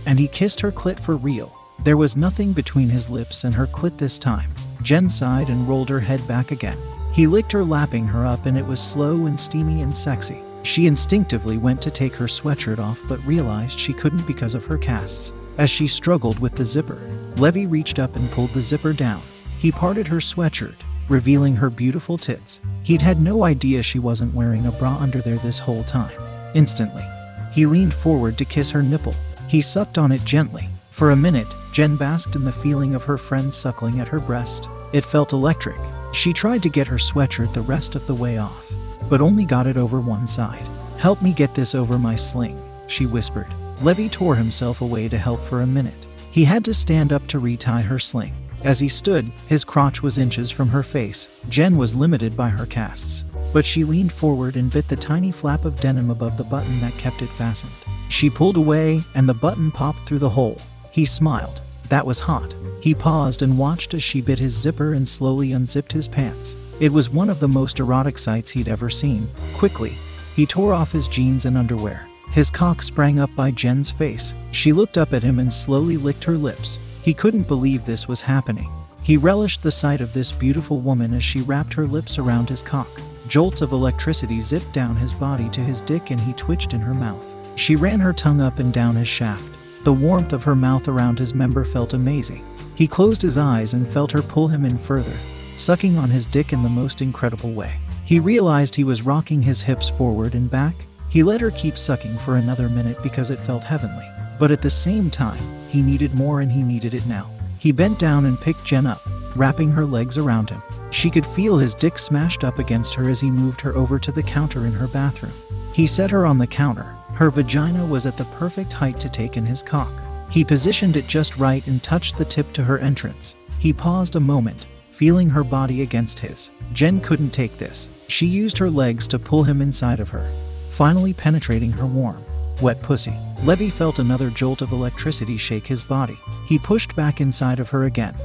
And 0.06 0.20
he 0.20 0.28
kissed 0.28 0.60
her 0.62 0.72
clit 0.72 1.00
for 1.00 1.16
real. 1.16 1.56
There 1.84 1.98
was 1.98 2.18
nothing 2.18 2.52
between 2.52 2.90
his 2.90 3.10
lips 3.10 3.44
and 3.44 3.56
her 3.56 3.68
clit 3.68 3.98
this 3.98 4.20
time. 4.20 4.52
Jen 4.82 5.08
sighed 5.08 5.50
and 5.50 5.68
rolled 5.68 5.90
her 5.90 6.00
head 6.00 6.28
back 6.28 6.52
again. 6.52 6.78
He 7.14 7.28
licked 7.28 7.52
her, 7.52 7.64
lapping 7.64 8.06
her 8.08 8.26
up, 8.26 8.48
and 8.48 8.58
it 8.58 8.66
was 8.66 8.82
slow 8.82 9.28
and 9.28 9.40
steamy 9.40 9.82
and 9.84 9.96
sexy. 9.96 10.42
She 10.64 10.88
instinctively 10.88 11.58
went 11.58 11.82
to 11.84 11.92
take 11.92 12.16
her 12.16 12.26
sweatshirt 12.26 12.80
off 12.80 13.00
but 13.08 13.26
realized 13.26 13.80
she 13.80 13.94
couldn't 13.94 14.26
because 14.26 14.56
of 14.56 14.66
her 14.66 14.78
casts. 14.78 15.32
As 15.58 15.70
she 15.70 15.88
struggled 15.88 16.40
with 16.40 16.56
the 16.56 16.66
zipper, 16.66 17.00
Levy 17.38 17.68
reached 17.68 18.00
up 18.00 18.16
and 18.16 18.30
pulled 18.32 18.52
the 18.52 18.62
zipper 18.62 18.94
down. 18.94 19.22
He 19.60 19.72
parted 19.72 20.08
her 20.08 20.18
sweatshirt, 20.18 20.76
revealing 21.08 21.56
her 21.56 21.70
beautiful 21.70 22.18
tits. 22.18 22.62
He'd 22.84 23.02
had 23.02 23.22
no 23.22 23.44
idea 23.44 23.84
she 23.84 24.00
wasn't 24.00 24.34
wearing 24.34 24.66
a 24.66 24.72
bra 24.72 24.98
under 25.00 25.20
there 25.20 25.38
this 25.38 25.60
whole 25.60 25.84
time. 25.84 26.12
Instantly, 26.54 27.06
he 27.52 27.66
leaned 27.66 27.94
forward 27.94 28.38
to 28.38 28.46
kiss 28.46 28.70
her 28.70 28.84
nipple. 28.84 29.16
He 29.48 29.62
sucked 29.62 29.98
on 29.98 30.12
it 30.12 30.24
gently. 30.24 30.70
For 30.92 31.12
a 31.12 31.16
minute, 31.16 31.54
Jen 31.72 31.96
basked 31.96 32.36
in 32.36 32.46
the 32.46 32.52
feeling 32.52 32.96
of 32.96 33.04
her 33.04 33.18
friend 33.18 33.54
suckling 33.54 34.00
at 34.00 34.08
her 34.08 34.20
breast. 34.20 34.70
It 34.94 35.06
felt 35.06 35.34
electric. 35.34 35.80
She 36.14 36.34
tried 36.34 36.64
to 36.64 36.70
get 36.70 36.88
her 36.88 36.98
sweatshirt 36.98 37.54
the 37.54 37.62
rest 37.62 37.96
of 37.96 38.06
the 38.08 38.16
way 38.16 38.38
off, 38.38 38.72
but 39.10 39.22
only 39.22 39.46
got 39.46 39.68
it 39.68 39.78
over 39.78 40.00
one 40.00 40.28
side. 40.28 40.66
Help 40.98 41.22
me 41.22 41.34
get 41.34 41.56
this 41.56 41.74
over 41.74 41.98
my 41.98 42.16
sling, 42.16 42.62
she 42.88 43.06
whispered. 43.06 43.48
Levy 43.82 44.10
tore 44.10 44.36
himself 44.36 44.82
away 44.82 45.10
to 45.10 45.18
help 45.18 45.40
for 45.40 45.62
a 45.62 45.68
minute. 45.68 46.08
He 46.32 46.44
had 46.44 46.64
to 46.66 46.74
stand 46.74 47.12
up 47.12 47.26
to 47.28 47.40
retie 47.40 47.82
her 47.82 48.00
sling. 48.00 48.34
As 48.64 48.80
he 48.80 48.88
stood, 48.88 49.32
his 49.48 49.64
crotch 49.64 50.04
was 50.04 50.20
inches 50.20 50.52
from 50.52 50.70
her 50.70 50.84
face. 50.84 51.28
Jen 51.50 51.78
was 51.78 51.96
limited 51.96 52.38
by 52.38 52.50
her 52.50 52.68
casts, 52.68 53.24
but 53.54 53.66
she 53.66 53.84
leaned 53.84 54.12
forward 54.12 54.56
and 54.56 54.72
bit 54.72 54.88
the 54.88 54.96
tiny 54.96 55.32
flap 55.32 55.66
of 55.66 55.80
denim 55.80 56.10
above 56.10 56.38
the 56.38 56.44
button 56.44 56.80
that 56.80 56.94
kept 56.94 57.22
it 57.22 57.30
fastened. 57.30 57.72
She 58.10 58.30
pulled 58.30 58.58
away, 58.58 59.04
and 59.16 59.28
the 59.28 59.34
button 59.34 59.72
popped 59.72 60.08
through 60.08 60.20
the 60.20 60.30
hole. 60.30 60.60
He 60.92 61.06
smiled. 61.06 61.62
That 61.90 62.06
was 62.06 62.20
hot. 62.20 62.56
He 62.82 62.96
paused 62.96 63.42
and 63.42 63.58
watched 63.58 63.94
as 63.94 64.02
she 64.02 64.22
bit 64.22 64.40
his 64.40 64.58
zipper 64.58 64.94
and 64.94 65.08
slowly 65.08 65.52
unzipped 65.52 65.92
his 65.92 66.08
pants. 66.08 66.56
It 66.80 66.92
was 66.92 67.10
one 67.10 67.30
of 67.30 67.40
the 67.40 67.48
most 67.48 67.80
erotic 67.80 68.18
sights 68.18 68.50
he'd 68.50 68.68
ever 68.68 68.90
seen. 68.90 69.28
Quickly, 69.54 69.96
he 70.36 70.46
tore 70.46 70.74
off 70.74 70.92
his 70.92 71.08
jeans 71.08 71.46
and 71.46 71.58
underwear. 71.58 72.08
His 72.32 72.50
cock 72.50 72.82
sprang 72.82 73.20
up 73.20 73.30
by 73.36 73.52
Jen's 73.52 73.92
face. 73.92 74.34
She 74.52 74.72
looked 74.72 74.98
up 74.98 75.12
at 75.12 75.22
him 75.22 75.40
and 75.40 75.52
slowly 75.52 75.98
licked 75.98 76.24
her 76.24 76.38
lips. 76.38 76.80
He 77.04 77.14
couldn't 77.14 77.48
believe 77.48 77.84
this 77.84 78.08
was 78.08 78.22
happening. 78.22 78.70
He 79.04 79.18
relished 79.18 79.62
the 79.62 79.72
sight 79.72 80.00
of 80.00 80.14
this 80.14 80.32
beautiful 80.32 80.80
woman 80.80 81.14
as 81.14 81.24
she 81.24 81.42
wrapped 81.42 81.74
her 81.74 81.86
lips 81.86 82.18
around 82.18 82.48
his 82.48 82.62
cock. 82.62 82.90
Jolts 83.32 83.62
of 83.62 83.72
electricity 83.72 84.42
zipped 84.42 84.74
down 84.74 84.98
his 84.98 85.14
body 85.14 85.48
to 85.52 85.62
his 85.62 85.80
dick 85.80 86.12
and 86.12 86.20
he 86.20 86.34
twitched 86.34 86.74
in 86.74 86.82
her 86.82 86.94
mouth. 86.94 87.34
She 87.56 87.78
ran 87.78 88.02
her 88.02 88.12
tongue 88.12 88.42
up 88.42 88.60
and 88.60 88.74
down 88.74 88.98
his 88.98 89.08
shaft. 89.08 89.50
The 89.86 89.94
warmth 89.94 90.34
of 90.34 90.44
her 90.44 90.54
mouth 90.54 90.90
around 90.90 91.18
his 91.18 91.34
member 91.34 91.64
felt 91.64 91.94
amazing. 91.94 92.46
He 92.76 92.90
closed 92.90 93.22
his 93.22 93.38
eyes 93.38 93.74
and 93.74 93.88
felt 93.88 94.12
her 94.12 94.22
pull 94.22 94.50
him 94.50 94.66
in 94.66 94.78
further, 94.78 95.16
sucking 95.56 95.98
on 95.98 96.10
his 96.10 96.26
dick 96.26 96.52
in 96.52 96.62
the 96.62 96.68
most 96.68 97.02
incredible 97.02 97.54
way. 97.54 97.78
He 98.04 98.20
realized 98.20 98.76
he 98.76 98.84
was 98.84 99.04
rocking 99.04 99.42
his 99.42 99.62
hips 99.62 99.88
forward 99.88 100.36
and 100.36 100.52
back, 100.52 100.76
he 101.08 101.24
let 101.24 101.40
her 101.40 101.52
keep 101.52 101.78
sucking 101.78 102.18
for 102.18 102.36
another 102.36 102.68
minute 102.68 102.98
because 103.02 103.30
it 103.30 103.40
felt 103.40 103.64
heavenly. 103.64 104.10
But 104.40 104.52
at 104.52 104.62
the 104.62 104.70
same 104.70 105.10
time, 105.10 105.40
he 105.70 105.82
needed 105.82 106.14
more 106.14 106.42
and 106.42 106.52
he 106.52 106.64
needed 106.64 106.94
it 106.94 107.06
now. 107.06 107.30
He 107.60 107.72
bent 107.72 107.98
down 107.98 108.26
and 108.26 108.38
picked 108.42 108.66
Jen 108.66 108.86
up, 108.86 109.02
wrapping 109.38 109.72
her 109.72 109.86
legs 109.86 110.18
around 110.18 110.50
him. 110.50 110.62
She 110.92 111.10
could 111.10 111.26
feel 111.26 111.58
his 111.58 111.74
dick 111.74 111.98
smashed 111.98 112.44
up 112.44 112.60
against 112.60 112.94
her 112.94 113.10
as 113.10 113.20
he 113.20 113.32
moved 113.32 113.62
her 113.62 113.76
over 113.76 113.98
to 114.00 114.12
the 114.12 114.24
counter 114.24 114.66
in 114.66 114.74
her 114.74 114.88
bathroom. 114.88 115.34
He 115.74 115.88
set 115.88 116.12
her 116.12 116.26
on 116.26 116.38
the 116.38 116.48
counter. 116.48 116.96
Her 117.16 117.32
vagina 117.32 117.86
was 117.86 118.06
at 118.06 118.18
the 118.18 118.26
perfect 118.26 118.72
height 118.74 119.00
to 119.00 119.10
take 119.10 119.38
in 119.38 119.46
his 119.46 119.64
cock. 119.64 119.92
He 120.30 120.44
positioned 120.44 120.98
it 120.98 121.08
just 121.08 121.38
right 121.38 121.66
and 121.66 121.82
touched 121.82 122.18
the 122.18 122.26
tip 122.26 122.52
to 122.54 122.64
her 122.64 122.78
entrance. 122.80 123.36
He 123.58 123.74
paused 123.74 124.16
a 124.16 124.20
moment, 124.20 124.68
feeling 124.92 125.30
her 125.30 125.44
body 125.44 125.82
against 125.82 126.20
his. 126.20 126.52
Jen 126.74 127.00
couldn't 127.00 127.32
take 127.32 127.58
this. 127.58 127.90
She 128.08 128.28
used 128.28 128.58
her 128.58 128.70
legs 128.70 129.08
to 129.10 129.20
pull 129.20 129.44
him 129.44 129.62
inside 129.62 130.00
of 130.00 130.10
her 130.10 130.30
finally 130.72 131.14
penetrating 131.14 131.72
her 131.72 131.86
warm, 131.86 132.24
wet 132.62 132.82
pussy. 132.82 133.14
Levy 133.44 133.70
felt 133.70 134.00
another 134.00 134.30
jolt 134.30 134.62
of 134.62 134.72
electricity 134.72 135.38
shake 135.38 135.68
his 135.68 135.84
body. 135.84 136.18
He 136.48 136.58
pushed 136.58 136.96
back 136.96 137.22
inside 137.22 137.60
of 137.60 137.70
her 137.70 137.84
again. 137.84 138.16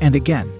And 0.00 0.14
again. 0.14 0.50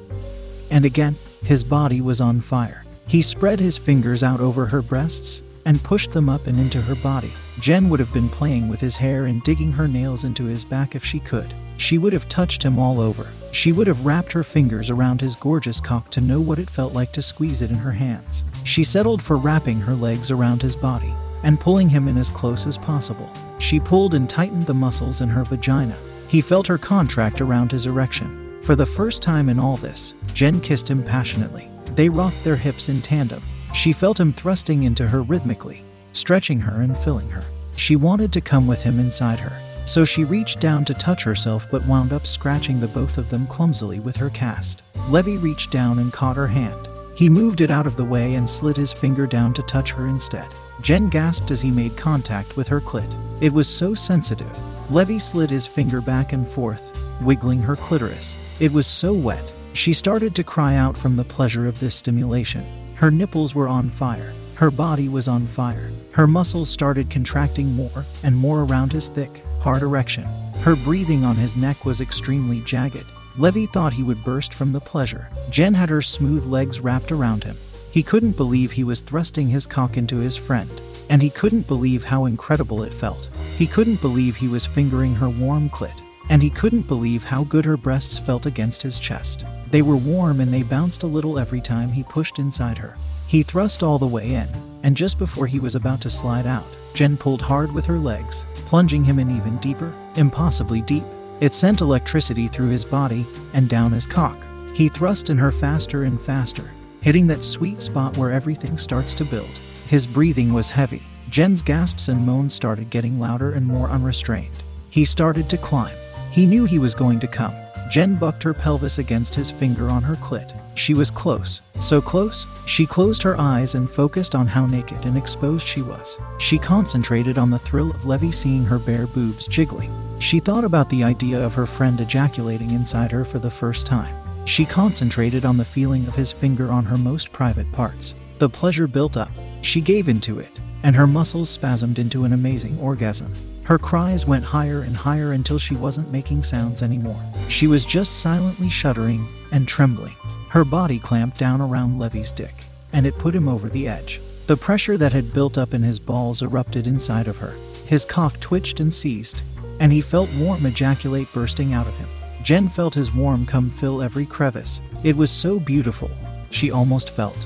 And 0.70 0.84
again, 0.84 1.16
his 1.44 1.64
body 1.64 2.00
was 2.00 2.20
on 2.20 2.40
fire. 2.40 2.84
He 3.06 3.22
spread 3.22 3.58
his 3.58 3.78
fingers 3.78 4.22
out 4.22 4.40
over 4.40 4.66
her 4.66 4.82
breasts 4.82 5.42
and 5.64 5.82
pushed 5.82 6.12
them 6.12 6.28
up 6.28 6.46
and 6.46 6.58
into 6.58 6.80
her 6.80 6.94
body. 6.96 7.32
Jen 7.60 7.88
would 7.88 8.00
have 8.00 8.12
been 8.12 8.28
playing 8.28 8.68
with 8.68 8.80
his 8.80 8.96
hair 8.96 9.26
and 9.26 9.42
digging 9.42 9.72
her 9.72 9.88
nails 9.88 10.24
into 10.24 10.44
his 10.44 10.64
back 10.64 10.94
if 10.94 11.04
she 11.04 11.20
could. 11.20 11.52
She 11.76 11.98
would 11.98 12.12
have 12.12 12.28
touched 12.28 12.62
him 12.62 12.78
all 12.78 13.00
over. 13.00 13.26
She 13.52 13.72
would 13.72 13.86
have 13.86 14.04
wrapped 14.04 14.32
her 14.32 14.44
fingers 14.44 14.90
around 14.90 15.20
his 15.20 15.36
gorgeous 15.36 15.80
cock 15.80 16.10
to 16.10 16.20
know 16.20 16.40
what 16.40 16.58
it 16.58 16.70
felt 16.70 16.92
like 16.92 17.12
to 17.12 17.22
squeeze 17.22 17.62
it 17.62 17.70
in 17.70 17.76
her 17.76 17.92
hands. 17.92 18.44
She 18.64 18.84
settled 18.84 19.22
for 19.22 19.36
wrapping 19.36 19.80
her 19.80 19.94
legs 19.94 20.30
around 20.30 20.62
his 20.62 20.76
body 20.76 21.12
and 21.44 21.60
pulling 21.60 21.88
him 21.88 22.08
in 22.08 22.18
as 22.18 22.30
close 22.30 22.66
as 22.66 22.76
possible. 22.76 23.30
She 23.58 23.80
pulled 23.80 24.14
and 24.14 24.28
tightened 24.28 24.66
the 24.66 24.74
muscles 24.74 25.20
in 25.20 25.28
her 25.28 25.44
vagina. 25.44 25.96
He 26.28 26.40
felt 26.40 26.66
her 26.66 26.78
contract 26.78 27.40
around 27.40 27.72
his 27.72 27.86
erection. 27.86 28.60
For 28.62 28.76
the 28.76 28.86
first 28.86 29.22
time 29.22 29.48
in 29.48 29.58
all 29.58 29.76
this, 29.76 30.14
Jen 30.34 30.60
kissed 30.60 30.88
him 30.88 31.02
passionately. 31.02 31.68
They 31.94 32.08
rocked 32.08 32.42
their 32.44 32.56
hips 32.56 32.88
in 32.88 33.02
tandem. 33.02 33.42
She 33.74 33.92
felt 33.92 34.20
him 34.20 34.32
thrusting 34.32 34.84
into 34.84 35.08
her 35.08 35.22
rhythmically, 35.22 35.82
stretching 36.12 36.60
her 36.60 36.82
and 36.82 36.96
filling 36.96 37.28
her. 37.30 37.42
She 37.76 37.96
wanted 37.96 38.32
to 38.32 38.40
come 38.40 38.66
with 38.66 38.82
him 38.82 38.98
inside 38.98 39.38
her, 39.38 39.60
so 39.86 40.04
she 40.04 40.24
reached 40.24 40.60
down 40.60 40.84
to 40.86 40.94
touch 40.94 41.24
herself 41.24 41.66
but 41.70 41.86
wound 41.86 42.12
up 42.12 42.26
scratching 42.26 42.80
the 42.80 42.88
both 42.88 43.18
of 43.18 43.30
them 43.30 43.46
clumsily 43.46 44.00
with 44.00 44.16
her 44.16 44.30
cast. 44.30 44.82
Levy 45.08 45.36
reached 45.36 45.70
down 45.70 45.98
and 45.98 46.12
caught 46.12 46.36
her 46.36 46.46
hand. 46.46 46.88
He 47.14 47.28
moved 47.28 47.60
it 47.60 47.70
out 47.70 47.86
of 47.86 47.96
the 47.96 48.04
way 48.04 48.34
and 48.34 48.48
slid 48.48 48.76
his 48.76 48.92
finger 48.92 49.26
down 49.26 49.52
to 49.54 49.62
touch 49.62 49.90
her 49.92 50.06
instead. 50.06 50.46
Jen 50.82 51.08
gasped 51.08 51.50
as 51.50 51.60
he 51.60 51.70
made 51.70 51.96
contact 51.96 52.56
with 52.56 52.68
her 52.68 52.80
clit. 52.80 53.12
It 53.40 53.52
was 53.52 53.66
so 53.66 53.92
sensitive. 53.92 54.56
Levy 54.90 55.18
slid 55.18 55.50
his 55.50 55.66
finger 55.66 56.00
back 56.00 56.32
and 56.32 56.46
forth, 56.46 56.96
wiggling 57.20 57.60
her 57.60 57.74
clitoris. 57.74 58.36
It 58.60 58.72
was 58.72 58.86
so 58.86 59.12
wet. 59.12 59.52
She 59.78 59.92
started 59.92 60.34
to 60.34 60.42
cry 60.42 60.74
out 60.74 60.96
from 60.96 61.14
the 61.14 61.22
pleasure 61.22 61.68
of 61.68 61.78
this 61.78 61.94
stimulation. 61.94 62.64
Her 62.96 63.12
nipples 63.12 63.54
were 63.54 63.68
on 63.68 63.90
fire. 63.90 64.32
Her 64.56 64.72
body 64.72 65.08
was 65.08 65.28
on 65.28 65.46
fire. 65.46 65.92
Her 66.10 66.26
muscles 66.26 66.68
started 66.68 67.10
contracting 67.10 67.76
more 67.76 68.04
and 68.24 68.34
more 68.34 68.64
around 68.64 68.92
his 68.92 69.08
thick, 69.08 69.44
hard 69.60 69.82
erection. 69.82 70.24
Her 70.62 70.74
breathing 70.74 71.22
on 71.22 71.36
his 71.36 71.54
neck 71.54 71.84
was 71.84 72.00
extremely 72.00 72.60
jagged. 72.62 73.04
Levy 73.38 73.66
thought 73.66 73.92
he 73.92 74.02
would 74.02 74.24
burst 74.24 74.52
from 74.52 74.72
the 74.72 74.80
pleasure. 74.80 75.28
Jen 75.48 75.74
had 75.74 75.90
her 75.90 76.02
smooth 76.02 76.44
legs 76.44 76.80
wrapped 76.80 77.12
around 77.12 77.44
him. 77.44 77.56
He 77.92 78.02
couldn't 78.02 78.36
believe 78.36 78.72
he 78.72 78.82
was 78.82 79.00
thrusting 79.00 79.48
his 79.48 79.64
cock 79.64 79.96
into 79.96 80.16
his 80.16 80.36
friend, 80.36 80.80
and 81.08 81.22
he 81.22 81.30
couldn't 81.30 81.68
believe 81.68 82.02
how 82.02 82.24
incredible 82.24 82.82
it 82.82 82.92
felt. 82.92 83.28
He 83.56 83.68
couldn't 83.68 84.00
believe 84.00 84.34
he 84.34 84.48
was 84.48 84.66
fingering 84.66 85.14
her 85.14 85.30
warm 85.30 85.70
clit, 85.70 86.02
and 86.30 86.42
he 86.42 86.50
couldn't 86.50 86.88
believe 86.88 87.22
how 87.22 87.44
good 87.44 87.64
her 87.64 87.76
breasts 87.76 88.18
felt 88.18 88.44
against 88.44 88.82
his 88.82 88.98
chest. 88.98 89.44
They 89.70 89.82
were 89.82 89.96
warm 89.96 90.40
and 90.40 90.52
they 90.52 90.62
bounced 90.62 91.02
a 91.02 91.06
little 91.06 91.38
every 91.38 91.60
time 91.60 91.92
he 91.92 92.02
pushed 92.02 92.38
inside 92.38 92.78
her. 92.78 92.94
He 93.26 93.42
thrust 93.42 93.82
all 93.82 93.98
the 93.98 94.06
way 94.06 94.34
in, 94.34 94.48
and 94.82 94.96
just 94.96 95.18
before 95.18 95.46
he 95.46 95.60
was 95.60 95.74
about 95.74 96.00
to 96.02 96.10
slide 96.10 96.46
out, 96.46 96.64
Jen 96.94 97.18
pulled 97.18 97.42
hard 97.42 97.70
with 97.72 97.84
her 97.84 97.98
legs, 97.98 98.46
plunging 98.66 99.04
him 99.04 99.18
in 99.18 99.30
even 99.30 99.58
deeper, 99.58 99.92
impossibly 100.16 100.80
deep. 100.80 101.04
It 101.40 101.52
sent 101.52 101.82
electricity 101.82 102.48
through 102.48 102.70
his 102.70 102.84
body 102.84 103.26
and 103.52 103.68
down 103.68 103.92
his 103.92 104.06
cock. 104.06 104.38
He 104.74 104.88
thrust 104.88 105.28
in 105.28 105.36
her 105.36 105.52
faster 105.52 106.04
and 106.04 106.20
faster, 106.20 106.70
hitting 107.02 107.26
that 107.26 107.44
sweet 107.44 107.82
spot 107.82 108.16
where 108.16 108.32
everything 108.32 108.78
starts 108.78 109.12
to 109.14 109.24
build. 109.24 109.50
His 109.88 110.06
breathing 110.06 110.52
was 110.52 110.70
heavy. 110.70 111.02
Jen's 111.28 111.60
gasps 111.60 112.08
and 112.08 112.26
moans 112.26 112.54
started 112.54 112.88
getting 112.88 113.20
louder 113.20 113.52
and 113.52 113.66
more 113.66 113.90
unrestrained. 113.90 114.62
He 114.88 115.04
started 115.04 115.50
to 115.50 115.58
climb. 115.58 115.96
He 116.30 116.46
knew 116.46 116.64
he 116.64 116.78
was 116.78 116.94
going 116.94 117.20
to 117.20 117.26
come. 117.26 117.54
Jen 117.88 118.16
bucked 118.16 118.42
her 118.42 118.52
pelvis 118.52 118.98
against 118.98 119.34
his 119.34 119.50
finger 119.50 119.88
on 119.88 120.02
her 120.02 120.16
clit. 120.16 120.54
She 120.74 120.94
was 120.94 121.10
close. 121.10 121.62
So 121.80 122.00
close, 122.00 122.46
she 122.66 122.84
closed 122.86 123.22
her 123.22 123.40
eyes 123.40 123.74
and 123.74 123.88
focused 123.88 124.34
on 124.34 124.46
how 124.46 124.66
naked 124.66 125.04
and 125.04 125.16
exposed 125.16 125.66
she 125.66 125.82
was. 125.82 126.18
She 126.38 126.58
concentrated 126.58 127.38
on 127.38 127.50
the 127.50 127.58
thrill 127.58 127.90
of 127.90 128.04
Levy 128.04 128.32
seeing 128.32 128.64
her 128.64 128.78
bare 128.78 129.06
boobs 129.06 129.46
jiggling. 129.46 129.90
She 130.20 130.40
thought 130.40 130.64
about 130.64 130.90
the 130.90 131.02
idea 131.02 131.42
of 131.44 131.54
her 131.54 131.66
friend 131.66 132.00
ejaculating 132.00 132.72
inside 132.72 133.10
her 133.10 133.24
for 133.24 133.38
the 133.38 133.50
first 133.50 133.86
time. 133.86 134.14
She 134.46 134.64
concentrated 134.64 135.44
on 135.44 135.56
the 135.56 135.64
feeling 135.64 136.06
of 136.06 136.14
his 136.16 136.32
finger 136.32 136.70
on 136.70 136.84
her 136.84 136.98
most 136.98 137.32
private 137.32 137.70
parts. 137.72 138.14
The 138.38 138.48
pleasure 138.48 138.86
built 138.86 139.16
up. 139.16 139.30
She 139.62 139.80
gave 139.80 140.08
into 140.08 140.38
it, 140.38 140.60
and 140.82 140.94
her 140.94 141.06
muscles 141.06 141.50
spasmed 141.50 141.98
into 141.98 142.24
an 142.24 142.32
amazing 142.32 142.78
orgasm. 142.80 143.32
Her 143.68 143.78
cries 143.78 144.24
went 144.24 144.46
higher 144.46 144.80
and 144.80 144.96
higher 144.96 145.32
until 145.32 145.58
she 145.58 145.76
wasn't 145.76 146.10
making 146.10 146.42
sounds 146.42 146.82
anymore. 146.82 147.20
She 147.50 147.66
was 147.66 147.84
just 147.84 148.20
silently 148.20 148.70
shuddering 148.70 149.28
and 149.52 149.68
trembling. 149.68 150.14
Her 150.48 150.64
body 150.64 150.98
clamped 150.98 151.36
down 151.36 151.60
around 151.60 151.98
Levy's 151.98 152.32
dick, 152.32 152.54
and 152.94 153.04
it 153.04 153.18
put 153.18 153.34
him 153.34 153.46
over 153.46 153.68
the 153.68 153.86
edge. 153.86 154.22
The 154.46 154.56
pressure 154.56 154.96
that 154.96 155.12
had 155.12 155.34
built 155.34 155.58
up 155.58 155.74
in 155.74 155.82
his 155.82 155.98
balls 155.98 156.40
erupted 156.40 156.86
inside 156.86 157.28
of 157.28 157.36
her. 157.36 157.52
His 157.84 158.06
cock 158.06 158.40
twitched 158.40 158.80
and 158.80 158.94
seized, 158.94 159.42
and 159.80 159.92
he 159.92 160.00
felt 160.00 160.34
warm 160.38 160.64
ejaculate 160.64 161.30
bursting 161.34 161.74
out 161.74 161.86
of 161.86 161.96
him. 161.98 162.08
Jen 162.42 162.70
felt 162.70 162.94
his 162.94 163.12
warm 163.14 163.44
cum 163.44 163.68
fill 163.68 164.00
every 164.00 164.24
crevice. 164.24 164.80
It 165.04 165.14
was 165.14 165.30
so 165.30 165.60
beautiful, 165.60 166.10
she 166.48 166.70
almost 166.70 167.10
felt 167.10 167.44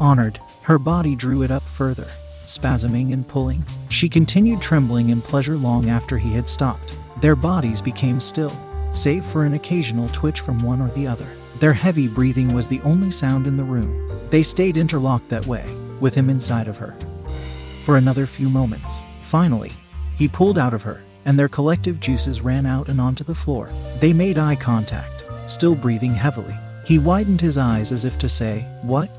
honored. 0.00 0.40
Her 0.62 0.80
body 0.80 1.14
drew 1.14 1.44
it 1.44 1.52
up 1.52 1.62
further, 1.62 2.08
spasming 2.56 3.12
and 3.12 3.26
pulling. 3.26 3.64
She 3.88 4.08
continued 4.08 4.60
trembling 4.60 5.10
in 5.10 5.22
pleasure 5.22 5.56
long 5.56 5.88
after 5.88 6.18
he 6.18 6.32
had 6.32 6.48
stopped. 6.48 6.96
Their 7.20 7.36
bodies 7.36 7.80
became 7.80 8.20
still, 8.20 8.56
save 8.92 9.24
for 9.24 9.44
an 9.44 9.54
occasional 9.54 10.08
twitch 10.08 10.40
from 10.40 10.62
one 10.62 10.80
or 10.80 10.88
the 10.90 11.06
other. 11.06 11.26
Their 11.60 11.72
heavy 11.72 12.08
breathing 12.08 12.52
was 12.52 12.68
the 12.68 12.80
only 12.82 13.10
sound 13.10 13.46
in 13.46 13.56
the 13.56 13.64
room. 13.64 14.08
They 14.30 14.42
stayed 14.42 14.76
interlocked 14.76 15.28
that 15.28 15.46
way, 15.46 15.64
with 16.00 16.14
him 16.14 16.28
inside 16.28 16.68
of 16.68 16.78
her. 16.78 16.96
For 17.84 17.96
another 17.96 18.26
few 18.26 18.48
moments. 18.48 18.98
Finally, 19.22 19.72
he 20.16 20.28
pulled 20.28 20.58
out 20.58 20.74
of 20.74 20.82
her, 20.82 21.00
and 21.24 21.38
their 21.38 21.48
collective 21.48 22.00
juices 22.00 22.40
ran 22.40 22.66
out 22.66 22.88
and 22.88 23.00
onto 23.00 23.24
the 23.24 23.34
floor. 23.34 23.70
They 24.00 24.12
made 24.12 24.38
eye 24.38 24.56
contact, 24.56 25.24
still 25.46 25.74
breathing 25.74 26.14
heavily. 26.14 26.56
He 26.84 26.98
widened 26.98 27.40
his 27.40 27.58
eyes 27.58 27.92
as 27.92 28.04
if 28.04 28.18
to 28.18 28.28
say, 28.28 28.66
What? 28.82 29.10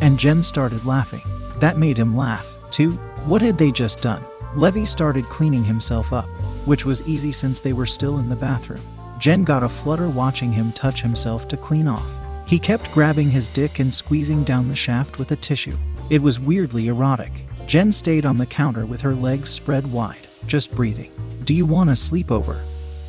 And 0.00 0.18
Jen 0.18 0.42
started 0.42 0.84
laughing. 0.84 1.22
That 1.60 1.78
made 1.78 1.98
him 1.98 2.16
laugh, 2.16 2.46
too. 2.70 2.92
What 3.26 3.42
had 3.42 3.58
they 3.58 3.70
just 3.70 4.00
done? 4.00 4.24
Levy 4.56 4.84
started 4.86 5.26
cleaning 5.26 5.62
himself 5.62 6.12
up, 6.12 6.28
which 6.66 6.84
was 6.84 7.06
easy 7.06 7.32
since 7.32 7.60
they 7.60 7.72
were 7.72 7.86
still 7.86 8.18
in 8.18 8.28
the 8.28 8.36
bathroom. 8.36 8.80
Jen 9.18 9.44
got 9.44 9.62
a 9.62 9.68
flutter 9.68 10.08
watching 10.08 10.50
him 10.50 10.72
touch 10.72 11.02
himself 11.02 11.46
to 11.48 11.56
clean 11.56 11.86
off. 11.86 12.10
He 12.46 12.58
kept 12.58 12.90
grabbing 12.92 13.30
his 13.30 13.48
dick 13.50 13.78
and 13.78 13.92
squeezing 13.92 14.42
down 14.42 14.68
the 14.68 14.74
shaft 14.74 15.18
with 15.18 15.30
a 15.30 15.36
tissue. 15.36 15.76
It 16.08 16.22
was 16.22 16.40
weirdly 16.40 16.88
erotic. 16.88 17.30
Jen 17.66 17.92
stayed 17.92 18.26
on 18.26 18.38
the 18.38 18.46
counter 18.46 18.86
with 18.86 19.02
her 19.02 19.14
legs 19.14 19.50
spread 19.50 19.92
wide, 19.92 20.26
just 20.46 20.74
breathing. 20.74 21.12
Do 21.44 21.54
you 21.54 21.66
want 21.66 21.90
a 21.90 21.92
sleepover? 21.92 22.60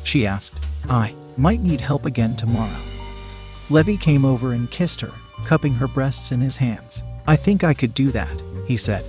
She 0.04 0.26
asked. 0.26 0.64
I 0.88 1.14
might 1.38 1.62
need 1.62 1.80
help 1.80 2.04
again 2.04 2.36
tomorrow. 2.36 2.76
Levy 3.70 3.96
came 3.96 4.24
over 4.24 4.52
and 4.52 4.70
kissed 4.70 5.00
her, 5.00 5.10
cupping 5.46 5.72
her 5.74 5.88
breasts 5.88 6.30
in 6.30 6.40
his 6.40 6.56
hands. 6.56 7.02
I 7.26 7.36
think 7.36 7.64
I 7.64 7.74
could 7.74 7.94
do 7.94 8.10
that, 8.10 8.42
he 8.66 8.76
said. 8.76 9.04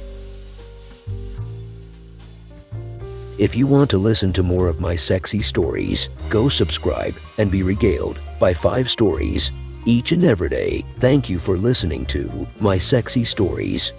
If 3.39 3.55
you 3.55 3.65
want 3.65 3.89
to 3.89 3.97
listen 3.97 4.31
to 4.33 4.43
more 4.43 4.67
of 4.67 4.79
my 4.79 4.95
sexy 4.95 5.41
stories, 5.41 6.09
go 6.29 6.49
subscribe 6.49 7.15
and 7.39 7.49
be 7.49 7.63
regaled 7.63 8.19
by 8.39 8.53
five 8.53 8.89
stories 8.89 9.51
each 9.85 10.11
and 10.11 10.23
every 10.23 10.49
day. 10.49 10.85
Thank 10.99 11.29
you 11.29 11.39
for 11.39 11.57
listening 11.57 12.05
to 12.07 12.47
My 12.59 12.77
Sexy 12.77 13.23
Stories. 13.23 13.91